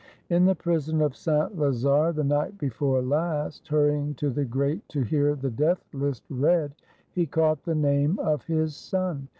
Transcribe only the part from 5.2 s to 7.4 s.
the Death list read, he